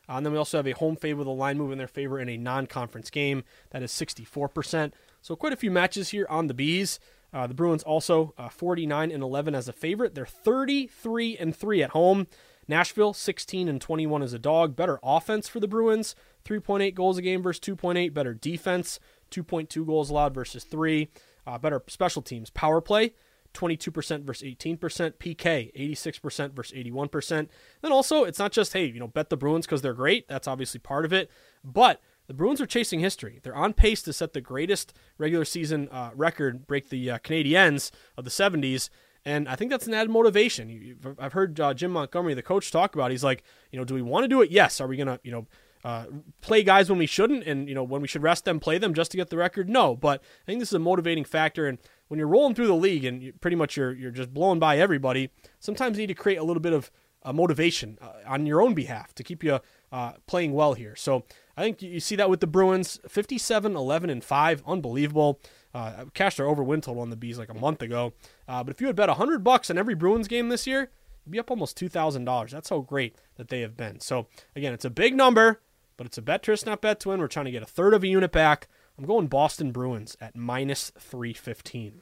[0.07, 1.87] Uh, and then we also have a home favorite with a line move in their
[1.87, 3.43] favor in a non-conference game.
[3.71, 4.91] That is 64%.
[5.21, 6.99] So quite a few matches here on the bees.
[7.33, 10.15] Uh, the Bruins also uh, 49 and 11 as a favorite.
[10.15, 12.27] They're 33 and 3 at home.
[12.69, 14.75] Nashville 16 and 21 as a dog.
[14.75, 18.13] Better offense for the Bruins, 3.8 goals a game versus 2.8.
[18.13, 18.99] Better defense,
[19.31, 21.09] 2.2 goals allowed versus 3.
[21.47, 22.51] Uh, better special teams.
[22.51, 23.13] Power play,
[23.55, 24.77] 22% versus 18%.
[24.77, 27.47] PK, 86% versus 81%.
[27.81, 30.27] Then also, it's not just, hey, you know, bet the Bruins because they're great.
[30.27, 31.31] That's obviously part of it.
[31.63, 33.39] But the Bruins are chasing history.
[33.41, 37.89] They're on pace to set the greatest regular season uh, record, break the uh, Canadiens
[38.15, 38.89] of the 70s.
[39.25, 40.97] And I think that's an added motivation.
[41.19, 43.11] I've heard uh, Jim Montgomery, the coach, talk about.
[43.11, 43.15] It.
[43.15, 44.49] He's like, you know, do we want to do it?
[44.49, 44.79] Yes.
[44.79, 45.47] Are we gonna, you know,
[45.83, 46.05] uh,
[46.41, 48.93] play guys when we shouldn't, and you know, when we should rest them, play them
[48.93, 49.69] just to get the record?
[49.69, 49.95] No.
[49.95, 51.67] But I think this is a motivating factor.
[51.67, 51.77] And
[52.07, 54.77] when you're rolling through the league and you, pretty much you're you're just blowing by
[54.77, 56.89] everybody, sometimes you need to create a little bit of
[57.23, 59.59] uh, motivation uh, on your own behalf to keep you
[59.91, 60.95] uh, playing well here.
[60.95, 61.25] So
[61.57, 64.63] I think you see that with the Bruins 57, 11, and 5.
[64.65, 65.39] Unbelievable.
[65.73, 68.13] Uh, cashed their over win total on the Bees like a month ago.
[68.47, 70.89] Uh, but if you had bet 100 bucks on every Bruins game this year,
[71.25, 72.49] you'd be up almost $2,000.
[72.49, 73.99] That's how great that they have been.
[73.99, 75.61] So again, it's a big number,
[75.95, 77.19] but it's a bet twist, not bet to win.
[77.19, 78.67] We're trying to get a third of a unit back.
[78.97, 82.01] I'm going Boston Bruins at minus 315.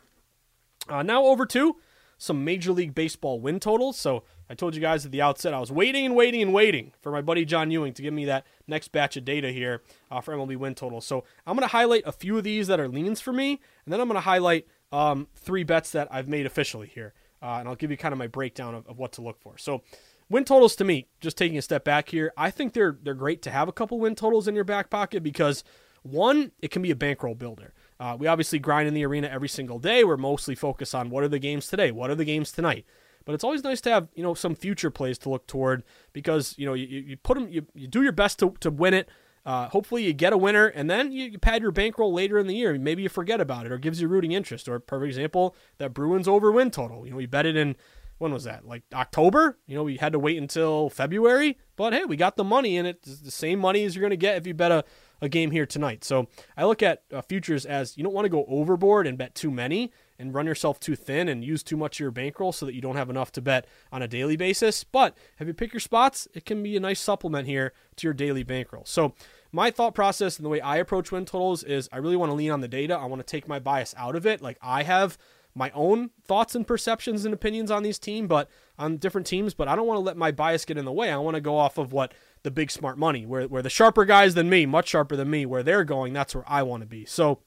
[0.89, 1.75] Uh, now over to
[2.17, 3.97] some Major League Baseball win totals.
[3.97, 6.93] So I told you guys at the outset I was waiting and waiting and waiting
[7.01, 10.21] for my buddy John Ewing to give me that next batch of data here uh,
[10.21, 11.05] for MLB win totals.
[11.05, 13.93] So I'm going to highlight a few of these that are leans for me, and
[13.93, 17.67] then I'm going to highlight um, three bets that I've made officially here, uh, and
[17.67, 19.57] I'll give you kind of my breakdown of, of what to look for.
[19.57, 19.81] So
[20.29, 23.41] win totals to me, just taking a step back here, I think they're they're great
[23.43, 25.63] to have a couple win totals in your back pocket because
[26.03, 27.73] one, it can be a bankroll builder.
[27.99, 30.03] Uh, we obviously grind in the arena every single day.
[30.03, 32.85] We're mostly focused on what are the games today, what are the games tonight.
[33.25, 35.83] But it's always nice to have you know some future plays to look toward
[36.13, 38.93] because you know you, you put them you, you do your best to, to win
[38.93, 39.09] it.
[39.45, 42.47] Uh, hopefully you get a winner and then you, you pad your bankroll later in
[42.47, 42.77] the year.
[42.77, 44.67] Maybe you forget about it or gives you rooting interest.
[44.67, 47.05] Or for example, that Bruins over win total.
[47.05, 47.75] You know, we bet it in
[48.17, 48.65] when was that?
[48.65, 49.57] Like October?
[49.67, 52.87] You know, we had to wait until February, but hey, we got the money and
[52.87, 54.83] it's the same money as you're going to get if you bet a,
[55.21, 56.03] a game here tonight.
[56.03, 59.35] So I look at uh, futures as you don't want to go overboard and bet
[59.35, 62.65] too many and run yourself too thin and use too much of your bankroll so
[62.65, 64.83] that you don't have enough to bet on a daily basis.
[64.83, 68.13] But if you pick your spots, it can be a nice supplement here to your
[68.13, 68.85] daily bankroll.
[68.85, 69.13] So
[69.51, 72.35] my thought process and the way I approach win totals is I really want to
[72.35, 72.97] lean on the data.
[72.97, 74.41] I want to take my bias out of it.
[74.41, 75.17] Like I have
[75.57, 79.67] my own thoughts and perceptions and opinions on these teams, but on different teams, but
[79.67, 81.11] I don't want to let my bias get in the way.
[81.11, 84.05] I want to go off of what the big smart money, where where the sharper
[84.05, 86.87] guys than me, much sharper than me, where they're going, that's where I want to
[86.87, 87.05] be.
[87.05, 87.39] So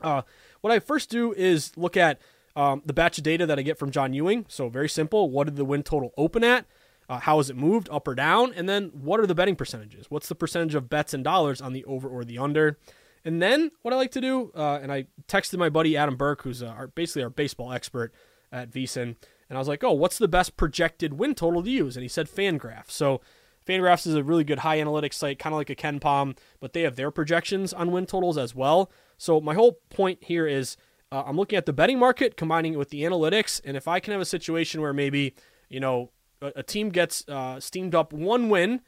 [0.00, 0.22] uh,
[0.60, 2.20] what I first do is look at
[2.56, 4.46] um, the batch of data that I get from John Ewing.
[4.48, 5.30] So very simple.
[5.30, 6.66] What did the win total open at?
[7.08, 8.52] Uh, how has it moved up or down?
[8.54, 10.06] And then what are the betting percentages?
[10.08, 12.78] What's the percentage of bets and dollars on the over or the under?
[13.24, 16.42] And then what I like to do, uh, and I texted my buddy Adam Burke,
[16.42, 18.12] who's uh, our, basically our baseball expert
[18.50, 19.16] at VSiN,
[19.48, 22.08] and I was like, "Oh, what's the best projected win total to use?" And he
[22.08, 22.90] said Fangraph.
[22.90, 23.20] So
[23.66, 26.82] Fangraphs is a really good high analytics site, kind of like a KenPom, but they
[26.82, 28.90] have their projections on win totals as well.
[29.16, 30.76] So my whole point here is
[31.10, 34.00] uh, I'm looking at the betting market, combining it with the analytics, and if I
[34.00, 35.34] can have a situation where maybe
[35.68, 38.80] you know a, a team gets uh, steamed up one win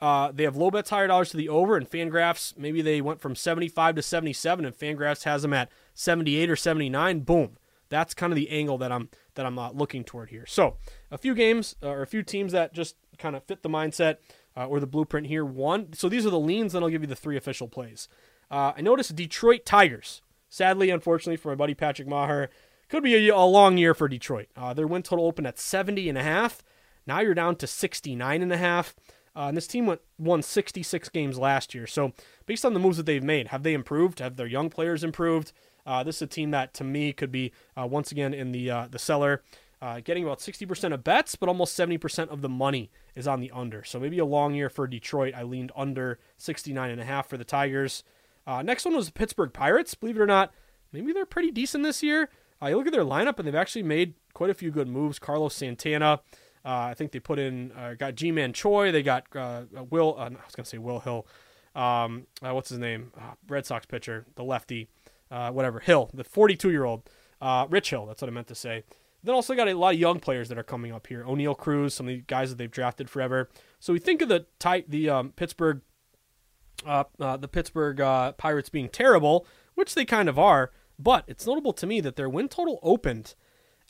[0.00, 3.20] uh, they have low bets, higher dollars to the over, and Fangraphs maybe they went
[3.20, 7.20] from 75 to 77, and Fangraphs has them at 78 or 79.
[7.20, 7.56] Boom,
[7.88, 10.46] that's kind of the angle that I'm that I'm uh, looking toward here.
[10.46, 10.76] So
[11.10, 14.16] a few games uh, or a few teams that just kind of fit the mindset
[14.56, 15.44] uh, or the blueprint here.
[15.44, 16.72] One, so these are the leans.
[16.72, 18.08] Then I'll give you the three official plays.
[18.50, 20.22] Uh, I noticed Detroit Tigers.
[20.48, 22.48] Sadly, unfortunately for my buddy Patrick Maher,
[22.88, 24.48] could be a, a long year for Detroit.
[24.56, 26.62] Uh, their win total opened at 70 and a half.
[27.06, 28.94] Now you're down to 69 and a half.
[29.36, 31.86] Uh, and this team went won 66 games last year.
[31.86, 32.12] So
[32.46, 34.18] based on the moves that they've made, have they improved?
[34.18, 35.52] Have their young players improved?
[35.86, 38.88] Uh, this is a team that to me could be uh, once again in the
[38.90, 39.42] the cellar,
[39.80, 43.50] uh, getting about 60% of bets, but almost 70% of the money is on the
[43.52, 43.84] under.
[43.84, 45.34] So maybe a long year for Detroit.
[45.36, 48.02] I leaned under 69 and a half for the Tigers.
[48.46, 49.94] Uh, next one was the Pittsburgh Pirates.
[49.94, 50.52] Believe it or not,
[50.92, 52.30] maybe they're pretty decent this year.
[52.62, 55.18] you look at their lineup, and they've actually made quite a few good moves.
[55.18, 56.20] Carlos Santana.
[56.64, 58.92] Uh, I think they put in uh, got Ji-Man Choi.
[58.92, 60.16] They got uh, Will.
[60.18, 61.26] Uh, I was gonna say Will Hill.
[61.74, 63.12] Um, uh, what's his name?
[63.16, 64.88] Uh, Red Sox pitcher, the lefty,
[65.28, 67.08] whatever Hill, the 42 year old
[67.70, 68.06] Rich Hill.
[68.06, 68.84] That's what I meant to say.
[69.28, 71.22] Then also got a lot of young players that are coming up here.
[71.22, 73.50] Oneil Cruz, some of the guys that they've drafted forever.
[73.78, 75.82] So we think of the tight the um, Pittsburgh
[76.86, 77.98] the Pittsburgh
[78.38, 80.70] Pirates being terrible, which they kind of are.
[80.98, 83.34] But it's notable to me that their win total opened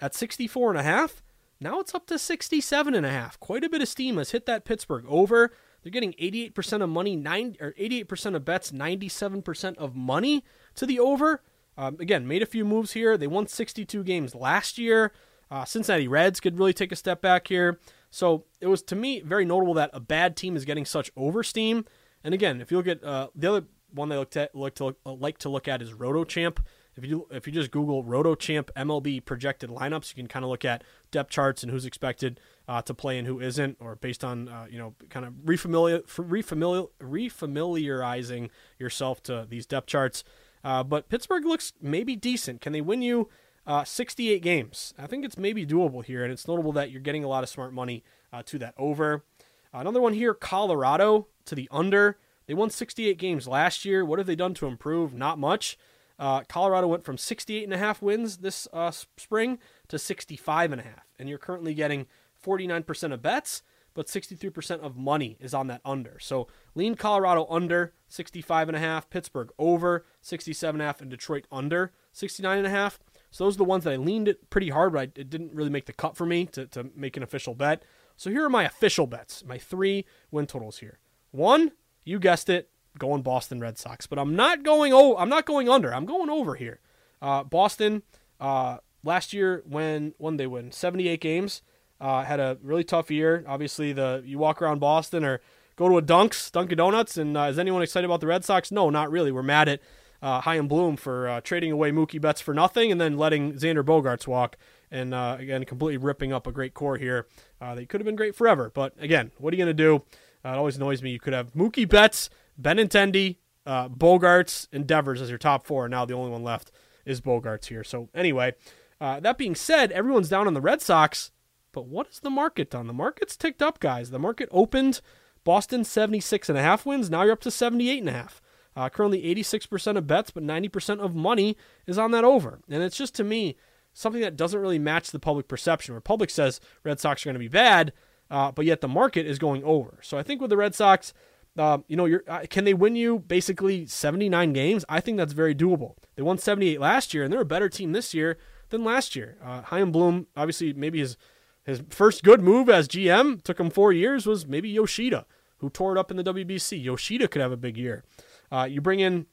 [0.01, 1.22] at 64 and a half
[1.61, 3.38] Now it's up to 67 and a half.
[3.38, 5.53] Quite a bit of steam has hit that Pittsburgh over.
[5.85, 10.98] They're getting 88% of money, nine or 88% of bets, 97% of money to the
[10.98, 11.44] over.
[11.77, 13.16] Um, again, made a few moves here.
[13.16, 15.12] They won 62 games last year.
[15.50, 17.78] Uh, Cincinnati Reds could really take a step back here.
[18.11, 21.87] So it was to me very notable that a bad team is getting such oversteam.
[22.24, 24.87] And again, if you look at uh, the other one they looked at, look to
[24.87, 26.58] look, uh, like to look at is RotoChamp.
[26.96, 30.64] If you if you just Google RotoChamp MLB projected lineups, you can kind of look
[30.64, 30.82] at
[31.12, 34.66] depth charts and who's expected uh, to play and who isn't, or based on uh,
[34.68, 40.24] you know kind of refamiliar, refamiliar, refamiliarizing yourself to these depth charts.
[40.64, 42.61] Uh, but Pittsburgh looks maybe decent.
[42.61, 43.28] Can they win you
[43.68, 44.92] uh, 68 games?
[44.98, 47.48] I think it's maybe doable here, and it's notable that you're getting a lot of
[47.48, 48.02] smart money
[48.33, 49.24] uh, to that over.
[49.72, 52.18] Another one here, Colorado to the under.
[52.46, 54.04] They won 68 games last year.
[54.04, 55.14] What have they done to improve?
[55.14, 55.78] Not much.
[56.18, 60.81] Uh, Colorado went from 68 and a half wins this uh, spring to 65 and
[60.81, 62.07] a half, and you're currently getting
[62.44, 63.62] 49% of bets,
[63.94, 66.18] but 63% of money is on that under.
[66.18, 71.11] So lean Colorado under 65 and a half, Pittsburgh over 67 and a half, and
[71.11, 72.98] Detroit under 69 and a half.
[73.30, 75.54] So those are the ones that I leaned it pretty hard, but I, it didn't
[75.54, 77.82] really make the cut for me to, to make an official bet.
[78.16, 80.98] So here are my official bets, my three win totals here.
[81.30, 81.72] One,
[82.04, 84.06] you guessed it, going Boston Red Sox.
[84.06, 85.94] But I'm not going oh I'm not going under.
[85.94, 86.80] I'm going over here.
[87.22, 88.02] Uh, Boston
[88.40, 91.62] uh, last year when when they win 78 games
[92.00, 93.44] uh, had a really tough year.
[93.46, 95.40] Obviously the you walk around Boston or
[95.76, 98.72] go to a Dunks Dunkin' Donuts and uh, is anyone excited about the Red Sox?
[98.72, 99.30] No, not really.
[99.30, 99.80] We're mad at
[100.22, 103.85] uh, Chaim Bloom for uh, trading away Mookie Betts for nothing and then letting Xander
[103.85, 104.57] Bogaerts walk
[104.90, 107.26] and uh, again completely ripping up a great core here.
[107.61, 109.96] Uh, they could have been great forever, but again, what are you going to do?
[110.44, 111.11] Uh, it always annoys me.
[111.11, 115.88] You could have Mookie Betts, Benintendi, uh, Bogaerts, and Devers as your top four.
[115.88, 116.70] Now the only one left
[117.04, 117.85] is Bogaerts here.
[117.85, 118.54] So anyway,
[119.00, 121.31] uh, that being said, everyone's down on the Red Sox.
[121.72, 122.87] But what has the market done?
[122.87, 124.11] The market's ticked up, guys.
[124.11, 125.00] The market opened
[125.44, 127.11] Boston 76 and a half wins.
[127.11, 128.40] Now you're up to 78 and a half.
[128.78, 131.56] Uh, currently 86% of bets, but 90% of money
[131.88, 132.60] is on that over.
[132.70, 133.56] And it's just to me
[133.92, 135.94] something that doesn't really match the public perception.
[135.94, 137.92] Where public says Red Sox are going to be bad,
[138.30, 139.98] uh, but yet the market is going over.
[140.02, 141.12] So I think with the Red Sox,
[141.58, 144.84] uh, you know, uh, can they win you basically 79 games?
[144.88, 145.96] I think that's very doable.
[146.14, 148.38] They won 78 last year, and they're a better team this year
[148.68, 149.38] than last year.
[149.42, 151.16] Uh, Chaim Bloom, obviously, maybe his
[151.64, 155.96] his first good move as GM took him four years was maybe Yoshida, who tore
[155.96, 156.80] it up in the WBC.
[156.82, 158.04] Yoshida could have a big year.
[158.50, 159.26] Uh, you bring in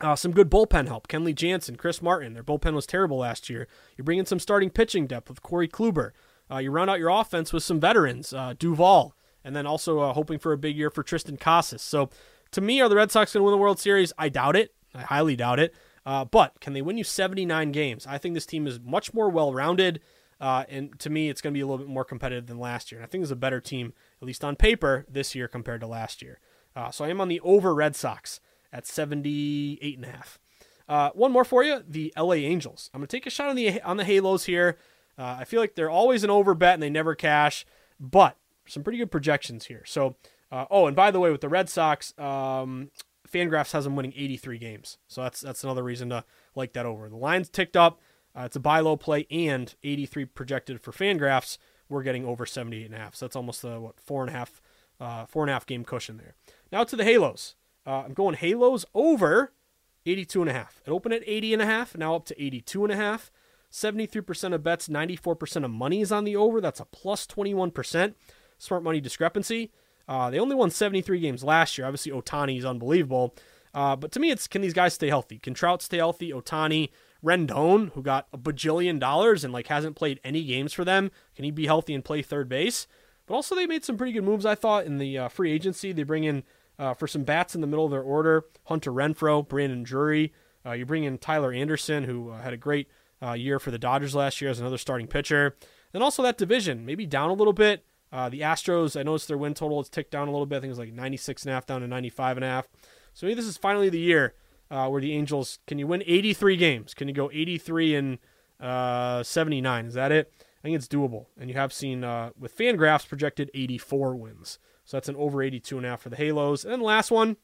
[0.00, 1.08] uh, some good bullpen help.
[1.08, 2.34] Kenley Jansen, Chris Martin.
[2.34, 3.66] Their bullpen was terrible last year.
[3.96, 6.12] You bring in some starting pitching depth with Corey Kluber.
[6.50, 10.12] Uh, you round out your offense with some veterans, uh, Duvall, and then also uh,
[10.12, 11.82] hoping for a big year for Triston Casas.
[11.82, 12.10] So,
[12.52, 14.12] to me, are the Red Sox going to win the World Series?
[14.16, 14.74] I doubt it.
[14.94, 15.74] I highly doubt it.
[16.06, 18.06] Uh, but can they win you 79 games?
[18.06, 20.00] I think this team is much more well rounded.
[20.40, 22.90] Uh, and to me, it's going to be a little bit more competitive than last
[22.90, 23.00] year.
[23.00, 25.86] And I think it's a better team, at least on paper, this year compared to
[25.86, 26.38] last year.
[26.78, 28.38] Uh, so I am on the over Red Sox
[28.72, 30.38] at 78 and a half.
[30.88, 32.88] Uh, one more for you, the LA Angels.
[32.94, 34.78] I'm going to take a shot on the on the Halos here.
[35.18, 37.66] Uh, I feel like they're always an over bet and they never cash,
[37.98, 38.36] but
[38.68, 39.82] some pretty good projections here.
[39.86, 40.14] So,
[40.52, 42.92] uh, oh, and by the way, with the Red Sox, um,
[43.28, 44.98] Fangraphs has them winning 83 games.
[45.08, 47.08] So that's that's another reason to like that over.
[47.08, 48.00] The line's ticked up.
[48.38, 51.58] Uh, it's a buy low play and 83 projected for Fangraphs.
[51.88, 53.16] We're getting over 78 and a half.
[53.16, 54.62] So that's almost a what four and a half,
[55.00, 56.34] uh, four and a half game cushion there.
[56.70, 57.54] Now to the Halos.
[57.86, 59.52] Uh, I'm going Halos over
[60.04, 60.80] 82 and a half.
[60.86, 63.30] It opened at 80 and a half, now up to 82 and a half.
[63.70, 66.60] 73% of bets, 94% of money is on the over.
[66.60, 68.14] That's a plus 21%
[68.58, 69.70] smart money discrepancy.
[70.06, 71.86] Uh, they only won 73 games last year.
[71.86, 73.34] Obviously, Ohtani is unbelievable.
[73.74, 75.38] Uh, but to me, it's can these guys stay healthy?
[75.38, 76.32] Can Trout stay healthy?
[76.32, 76.88] Ohtani,
[77.22, 81.44] Rendon, who got a bajillion dollars and like hasn't played any games for them, can
[81.44, 82.86] he be healthy and play third base?
[83.26, 85.92] But also, they made some pretty good moves, I thought, in the uh, free agency.
[85.92, 86.44] They bring in
[86.78, 90.32] uh, for some bats in the middle of their order Hunter Renfroe, Brandon Drury.
[90.64, 92.88] Uh, you bring in Tyler Anderson, who uh, had a great
[93.22, 95.56] uh, year for the Dodgers last year as another starting pitcher.
[95.94, 97.84] And also that division, maybe down a little bit.
[98.12, 100.56] Uh, the Astros, I noticed their win total has ticked down a little bit.
[100.56, 102.68] I think it was like 96 and a half down to 95 and a half.
[103.14, 104.34] So maybe this is finally the year
[104.68, 106.94] where the Angels can you win 83 games?
[106.94, 108.18] Can you go 83 and
[108.60, 109.86] uh, 79?
[109.86, 110.32] Is that it?
[110.58, 111.26] I think it's doable.
[111.38, 114.58] And you have seen uh, with Fangraphs projected 84 wins.
[114.88, 116.64] So that's an over 82 and a half for the Halos.
[116.64, 117.36] And then the last one,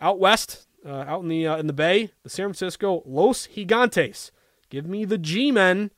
[0.00, 4.32] out west, uh, out in the uh, in the Bay, the San Francisco Los Gigantes.
[4.70, 5.92] Give me the G-men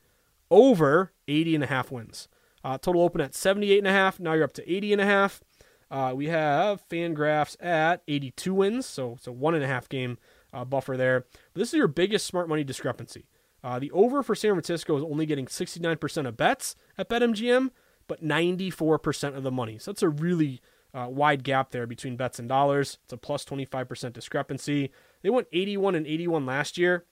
[0.51, 2.27] over 80 and a half wins.
[2.63, 4.19] Uh, total open at 78 and a half.
[4.19, 5.41] Now you're up to 80 and a half.
[5.89, 10.19] Uh, we have Fangraphs at 82 wins, so it's a one and a half game
[10.53, 11.21] uh, buffer there.
[11.53, 13.25] But this is your biggest smart money discrepancy.
[13.63, 17.71] Uh, the over for San Francisco is only getting 69% of bets at BetMGM,
[18.07, 19.77] but 94% of the money.
[19.77, 20.61] So that's a really
[20.93, 22.97] uh, wide gap there between bets and dollars.
[23.03, 24.91] It's a plus 25% discrepancy.
[25.21, 27.05] They went 81 and 81 last year,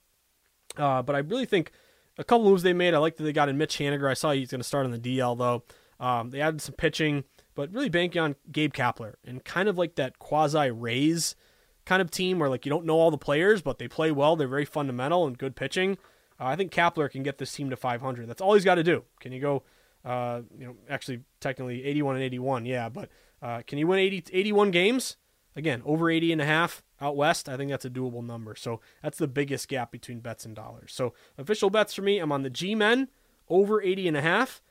[0.76, 1.72] uh, but I really think
[2.18, 2.94] a couple moves they made.
[2.94, 4.10] I like that they got in Mitch Haniger.
[4.10, 5.62] I saw he's going to start on the DL though.
[5.98, 7.24] Um, they added some pitching,
[7.54, 11.36] but really banking on Gabe Kapler and kind of like that quasi Rays
[11.84, 14.36] kind of team where like you don't know all the players, but they play well.
[14.36, 15.96] They're very fundamental and good pitching.
[16.38, 18.28] Uh, I think Kapler can get this team to 500.
[18.28, 19.04] That's all he's got to do.
[19.20, 19.62] Can you go?
[20.06, 23.10] Uh, you know, actually, technically 81 and 81, yeah, but
[23.42, 25.16] uh, can you win 80, 81 games?
[25.56, 27.48] Again, over 80 and a half out west.
[27.48, 28.54] I think that's a doable number.
[28.54, 30.92] So that's the biggest gap between bets and dollars.
[30.94, 33.08] So official bets for me, I'm on the G men
[33.48, 34.62] over 80 and a half,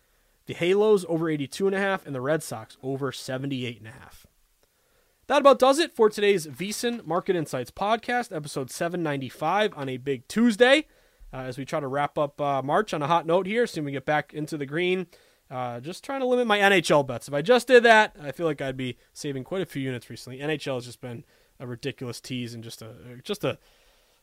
[0.46, 3.92] the Halos over 82 and a half, and the Red Sox over 78 and a
[3.92, 4.28] half.
[5.28, 10.28] That about does it for today's VSiN Market Insights podcast, episode 795 on a big
[10.28, 10.86] Tuesday.
[11.36, 13.84] Uh, as we try to wrap up uh, March on a hot note here, soon
[13.84, 15.08] we get back into the green.
[15.52, 17.28] Uh, just trying to limit my NHL bets.
[17.28, 20.10] If I just did that, I feel like I'd be saving quite a few units
[20.10, 20.40] recently.
[20.40, 21.26] NHL has just been
[21.60, 23.58] a ridiculous tease and just a just a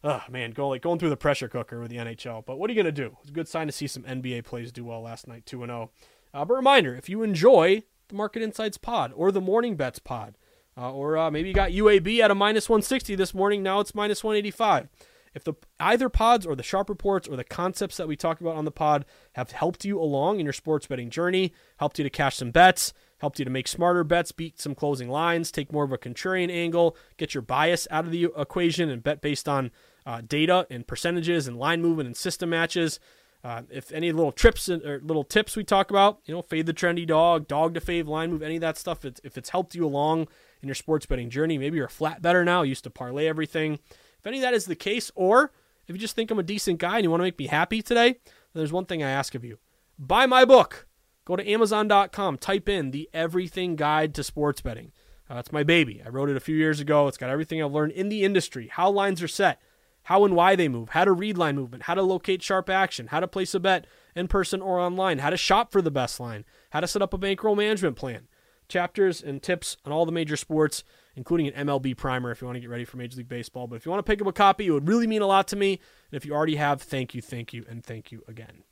[0.02, 2.46] oh man, going like going through the pressure cooker with the NHL.
[2.46, 3.16] But what are you gonna do?
[3.20, 5.68] It's a good sign to see some NBA plays do well last night, two and
[5.68, 5.90] zero.
[6.32, 10.38] Uh, but reminder: if you enjoy the Market Insights Pod or the Morning Bets Pod,
[10.78, 13.94] uh, or uh, maybe you got UAB at a minus 160 this morning, now it's
[13.94, 14.88] minus 185.
[15.34, 18.56] If the either pods or the sharp reports or the concepts that we talked about
[18.56, 22.10] on the pod have helped you along in your sports betting journey, helped you to
[22.10, 25.84] cash some bets, helped you to make smarter bets, beat some closing lines, take more
[25.84, 29.70] of a contrarian angle, get your bias out of the equation, and bet based on
[30.04, 33.00] uh, data and percentages and line movement and system matches.
[33.44, 36.72] Uh, if any little trips or little tips we talk about, you know, fade the
[36.72, 39.74] trendy dog, dog to fave, line move, any of that stuff, it's, if it's helped
[39.74, 40.28] you along
[40.60, 43.80] in your sports betting journey, maybe you're a flat better now, used to parlay everything.
[44.22, 45.50] If any of that is the case, or
[45.88, 47.82] if you just think I'm a decent guy and you want to make me happy
[47.82, 48.20] today,
[48.54, 49.58] there's one thing I ask of you
[49.98, 50.86] buy my book.
[51.24, 54.92] Go to Amazon.com, type in the Everything Guide to Sports Betting.
[55.28, 56.00] Uh, it's my baby.
[56.04, 57.08] I wrote it a few years ago.
[57.08, 59.60] It's got everything I've learned in the industry, how lines are set,
[60.04, 63.08] how and why they move, how to read line movement, how to locate sharp action,
[63.08, 66.20] how to place a bet in person or online, how to shop for the best
[66.20, 68.28] line, how to set up a bankroll management plan.
[68.72, 70.84] Chapters and tips on all the major sports
[71.16, 73.66] including an MLB primer if you want to get ready for Major League Baseball.
[73.66, 75.48] But if you want to pick up a copy, it would really mean a lot
[75.48, 75.72] to me.
[76.10, 78.64] And if you already have, thank you, thank you, and thank you again.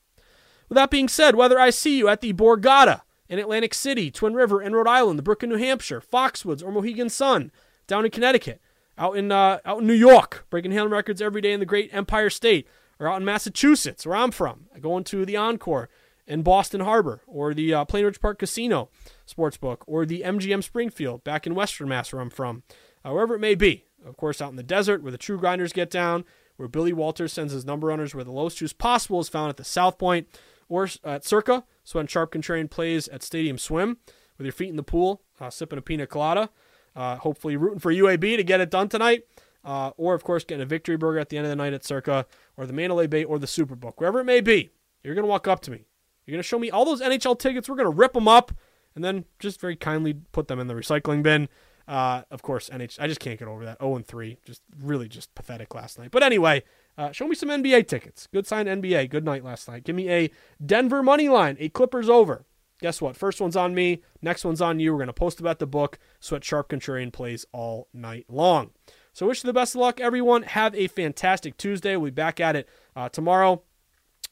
[0.68, 4.34] With that being said, whether I see you at the Borgata in Atlantic City, Twin
[4.34, 7.52] River in Rhode Island, the Brook in New Hampshire, Foxwoods, or Mohegan Sun
[7.86, 8.60] down in Connecticut,
[8.96, 11.92] out in uh, out in New York, breaking handle records every day in the Great
[11.92, 12.66] Empire State,
[12.98, 15.88] or out in Massachusetts, where I'm from, going to the Encore
[16.30, 18.88] in Boston Harbor, or the uh, Plainridge Park Casino,
[19.28, 22.62] Sportsbook or the MGM Springfield back in Western Mass, where I'm from,
[23.02, 23.84] wherever it may be.
[24.06, 26.24] Of course, out in the desert where the true grinders get down,
[26.56, 29.56] where Billy Walters sends his number runners where the lowest juice possible is found at
[29.56, 30.28] the South Point
[30.68, 31.64] or at Circa.
[31.82, 33.98] So when Sharp Contrarian plays at Stadium Swim
[34.38, 36.48] with your feet in the pool, uh, sipping a pina colada,
[36.94, 39.24] uh, hopefully rooting for UAB to get it done tonight.
[39.62, 41.84] Uh, or, of course, getting a victory burger at the end of the night at
[41.84, 42.24] Circa
[42.56, 43.94] or the Mandalay Bay or the Superbook.
[43.96, 44.70] Wherever it may be,
[45.02, 45.84] you're going to walk up to me.
[46.26, 47.68] You're going to show me all those NHL tickets.
[47.68, 48.52] We're going to rip them up
[48.94, 51.48] and then just very kindly put them in the recycling bin.
[51.88, 52.98] Uh, of course, NH.
[53.00, 53.80] I just can't get over that.
[53.80, 56.10] 0 and 3, just really just pathetic last night.
[56.12, 56.62] But anyway,
[56.96, 58.28] uh, show me some NBA tickets.
[58.32, 59.10] Good sign NBA.
[59.10, 59.84] Good night last night.
[59.84, 60.30] Give me a
[60.64, 61.56] Denver money line.
[61.58, 62.44] A Clippers over.
[62.80, 63.16] Guess what?
[63.16, 64.02] First one's on me.
[64.22, 64.92] Next one's on you.
[64.92, 65.98] We're gonna post about the book.
[66.20, 68.70] Sweat Sharp Contrarian plays all night long.
[69.12, 70.44] So wish you the best of luck, everyone.
[70.44, 71.96] Have a fantastic Tuesday.
[71.96, 73.62] We'll be back at it uh, tomorrow.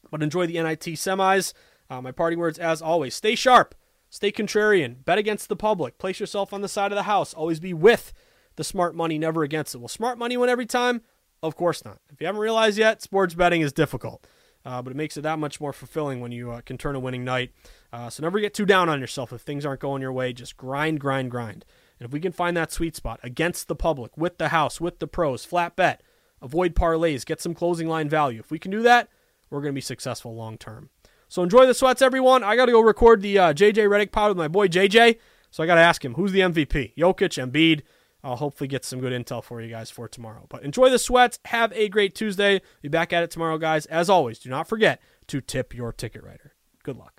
[0.09, 1.53] But enjoy the NIT semis.
[1.89, 3.75] Uh, my party words, as always, stay sharp
[4.09, 5.05] Stay contrarian.
[5.05, 5.97] Bet against the public.
[5.97, 7.33] Place yourself on the side of the house.
[7.33, 8.11] Always be with
[8.55, 9.77] the smart money, never against it.
[9.77, 11.01] Will smart money win every time?
[11.43, 11.99] Of course not.
[12.11, 14.25] If you haven't realized yet, sports betting is difficult.
[14.65, 16.99] Uh, but it makes it that much more fulfilling when you uh, can turn a
[16.99, 17.51] winning night.
[17.93, 20.33] Uh, so never get too down on yourself if things aren't going your way.
[20.33, 21.63] Just grind, grind, grind.
[21.99, 24.99] And if we can find that sweet spot against the public, with the house, with
[24.99, 26.01] the pros, flat bet,
[26.41, 28.39] avoid parlays, get some closing line value.
[28.39, 29.07] If we can do that,
[29.49, 30.89] we're going to be successful long term.
[31.29, 32.43] So enjoy the sweats, everyone.
[32.43, 35.19] I got to go record the uh, JJ Redick pod with my boy JJ.
[35.51, 36.95] So I got to ask him who's the MVP?
[36.95, 37.83] Jokic, Embiid.
[38.23, 40.45] I'll hopefully get some good intel for you guys for tomorrow.
[40.49, 41.39] But enjoy the sweats.
[41.45, 42.61] Have a great Tuesday.
[42.81, 43.85] Be back at it tomorrow, guys.
[43.85, 46.55] As always, do not forget to tip your ticket writer.
[46.83, 47.18] Good luck.